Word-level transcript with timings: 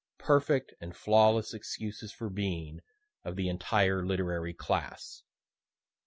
perfect 0.17 0.73
and 0.81 0.95
flawless 0.95 1.53
excuses 1.53 2.11
for 2.11 2.27
being, 2.27 2.79
of 3.23 3.35
the 3.35 3.47
entire 3.47 4.03
literary 4.03 4.51
class. 4.51 5.21